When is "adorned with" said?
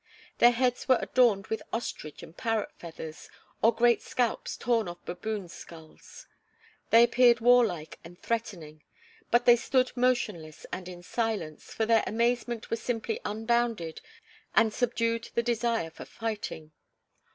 0.99-1.61